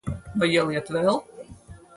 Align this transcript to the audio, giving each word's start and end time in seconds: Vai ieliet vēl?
Vai 0.43 0.49
ieliet 0.55 0.91
vēl? 0.97 1.23